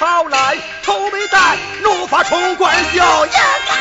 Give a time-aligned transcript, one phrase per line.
[0.00, 3.78] 朝来，头没戴，怒发冲冠笑爷干！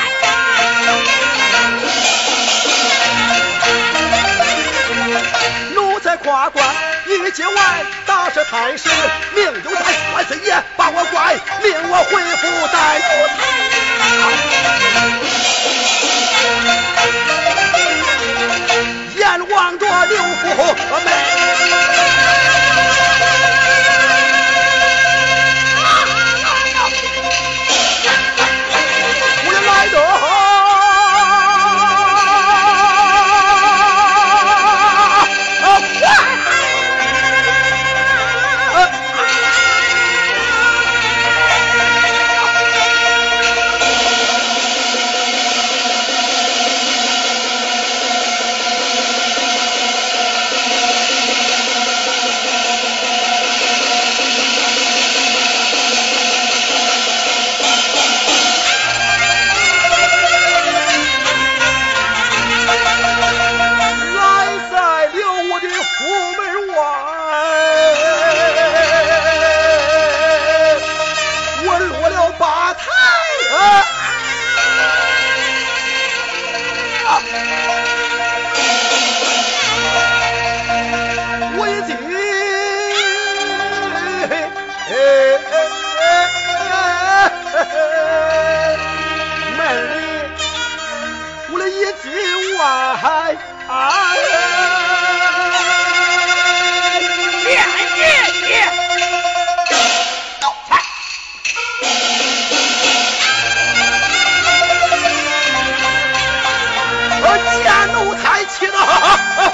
[5.74, 6.76] 奴才夸官
[7.08, 8.90] 一节外，大事太师
[9.34, 13.69] 命由咱，万岁爷把我拐，命我回府待奴才。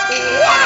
[0.07, 0.64] Yeah!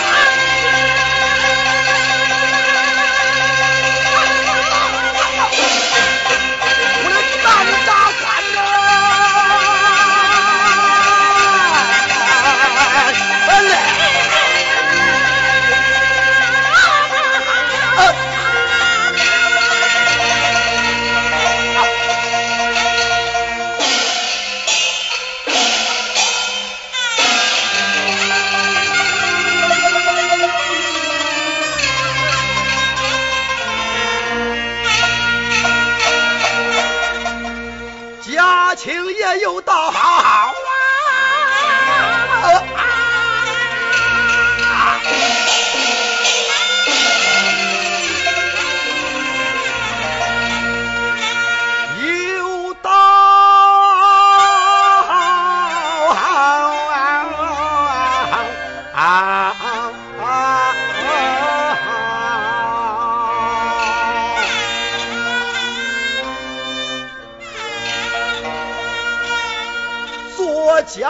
[70.89, 71.07] 响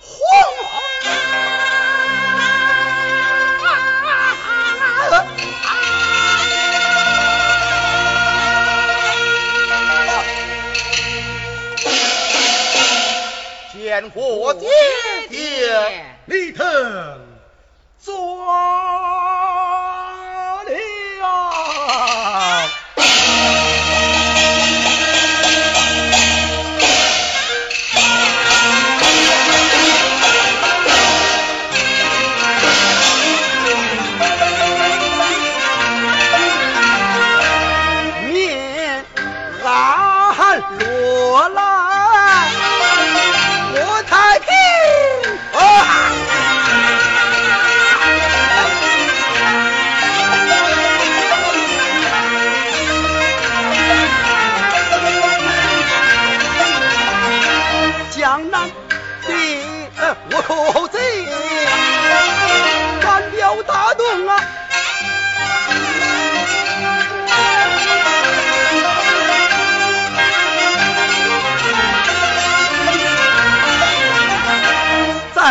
[0.00, 0.16] 红
[0.64, 0.96] 啊
[13.74, 14.66] 见过爹
[15.28, 17.20] 爹李腾
[17.98, 18.48] 宗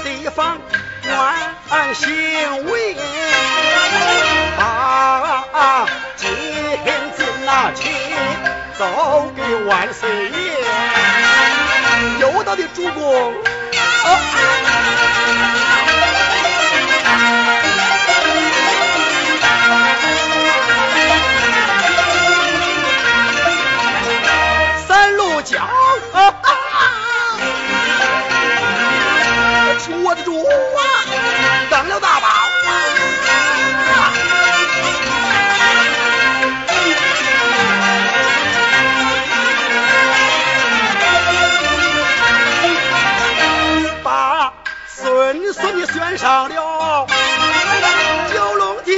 [0.05, 0.57] 地方
[1.03, 1.35] 官
[1.69, 2.07] 安行，
[4.57, 6.31] 把金
[7.17, 7.91] 子拿去
[8.79, 10.31] 走给万岁爷。
[12.21, 13.35] 有道的主公。
[14.05, 14.09] 啊
[24.87, 25.80] 三鹿角。
[45.41, 47.07] 你说你选上了
[48.33, 48.95] 九龙亭。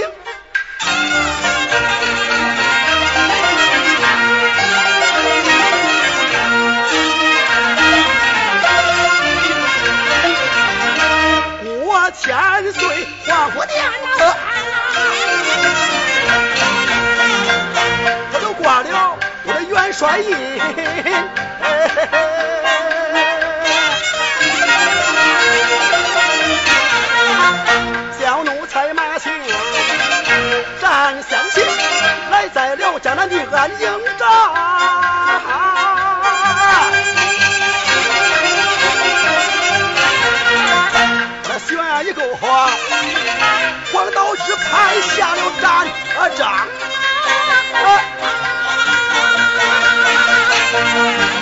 [11.84, 13.84] 我千岁皇福殿
[14.18, 14.34] 啊，
[18.32, 20.28] 他都挂了我的元帅印。
[33.02, 33.78] 江南的安营
[34.16, 34.24] 寨，
[41.48, 41.70] 我选
[42.06, 42.70] 一个话，
[43.92, 45.66] 黄道之派下了战
[46.36, 46.40] 仗，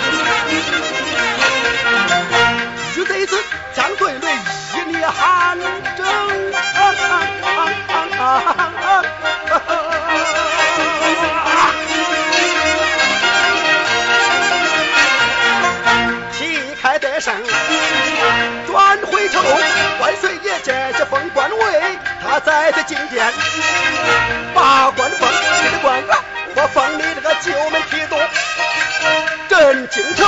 [22.43, 23.31] 在这金殿
[24.53, 26.17] 把官封，气的官员
[26.55, 28.15] 我封你这个九门提督，
[29.47, 30.27] 朕京城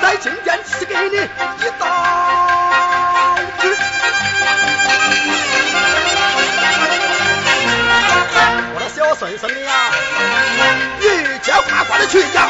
[0.00, 3.76] 在金殿赐给你一道旨，
[8.74, 9.90] 我的小孙孙的呀，
[11.00, 11.04] 你
[11.42, 12.48] 接夸夸的去呀！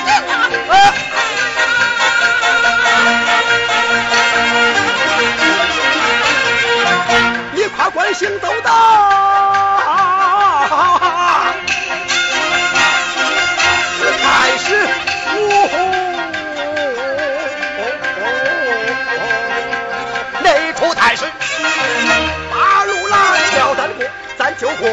[8.12, 8.99] 行走到，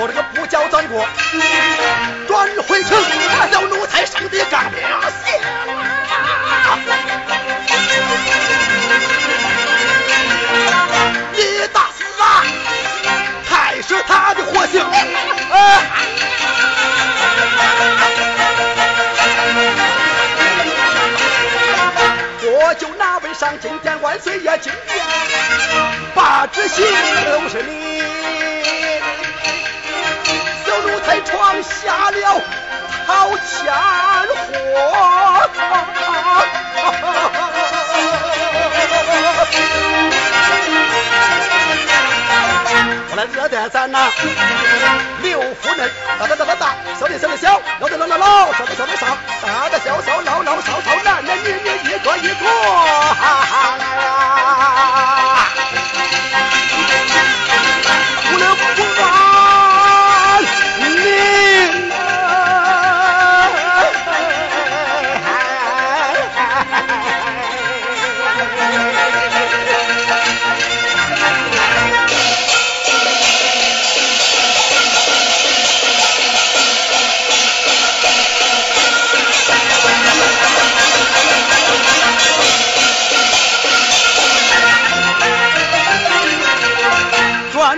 [0.08, 1.06] 这个不叫咱过，
[2.28, 2.98] 转回城
[3.52, 4.74] 叫奴才上的扎亮。
[11.34, 12.44] 你打死啊，
[13.50, 14.82] 还是他的活性？
[22.50, 25.06] 我就拿杯上金殿，万岁爷金殿
[26.16, 26.86] 把旨行，
[27.26, 27.97] 都是你。
[30.78, 32.42] 小奴才闯下了
[33.08, 33.74] 掏钱
[34.46, 35.50] 祸。
[43.16, 44.12] 来惹得咱那
[45.24, 46.67] 六夫人，哒哒哒哒哒，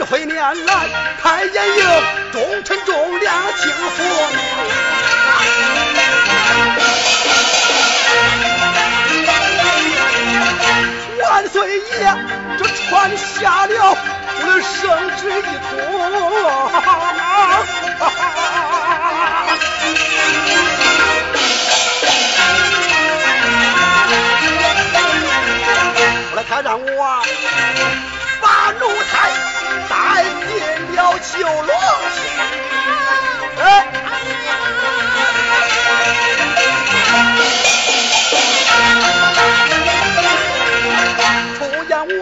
[0.09, 0.35] 飞年
[0.65, 0.73] 来，
[1.21, 1.83] 开眼又，
[2.31, 4.03] 忠臣忠良清福。
[11.29, 11.83] 万岁爷，
[12.57, 13.95] 这传下了
[14.39, 14.81] 我的圣
[15.17, 15.77] 旨一通。
[26.31, 26.83] 我来开展舞。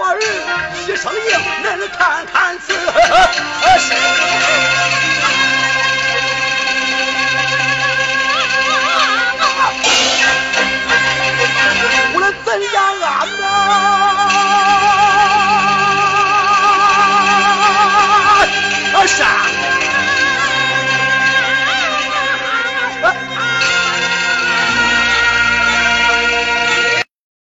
[0.03, 0.19] 儿
[0.87, 2.79] 一声应，能看看此事。